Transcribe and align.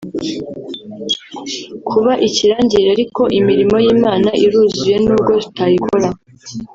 kuba 1.89 2.13
ikirangirire 2.27 2.89
ariko 2.95 3.21
imirimo 3.39 3.75
y’Imana 3.85 4.29
iruzuye 4.45 4.95
n’ubwo 5.03 5.31
tutayikora 5.43 6.07